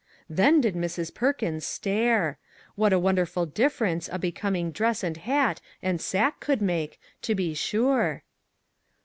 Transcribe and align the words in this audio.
Then 0.27 0.61
did 0.61 0.73
Mrs. 0.73 1.13
Perkins 1.13 1.63
stare! 1.63 2.39
What 2.73 2.91
a 2.91 2.97
won 2.97 3.13
derful 3.13 3.45
difference 3.45 4.09
a 4.11 4.17
becoming 4.17 4.71
dress 4.71 5.03
and 5.03 5.15
hat 5.15 5.61
and 5.83 6.01
sack 6.01 6.39
could 6.39 6.59
make, 6.59 6.99
to 7.21 7.35
be 7.35 7.53
sure! 7.53 8.23